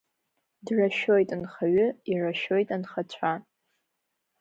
Драшәоит 0.65 1.29
анхаҩы, 1.35 1.87
ирашәоит 2.11 2.69
анхацәа. 2.75 3.33